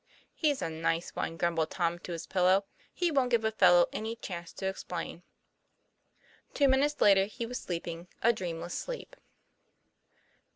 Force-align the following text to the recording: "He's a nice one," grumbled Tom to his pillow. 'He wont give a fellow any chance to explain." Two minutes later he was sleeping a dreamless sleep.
"He's 0.33 0.63
a 0.63 0.69
nice 0.71 1.15
one," 1.15 1.37
grumbled 1.37 1.69
Tom 1.69 1.99
to 1.99 2.11
his 2.11 2.25
pillow. 2.25 2.65
'He 2.91 3.11
wont 3.11 3.29
give 3.29 3.45
a 3.45 3.51
fellow 3.51 3.87
any 3.93 4.15
chance 4.15 4.51
to 4.53 4.65
explain." 4.67 5.21
Two 6.55 6.67
minutes 6.67 7.01
later 7.01 7.25
he 7.25 7.45
was 7.45 7.59
sleeping 7.61 8.07
a 8.23 8.33
dreamless 8.33 8.73
sleep. 8.73 9.15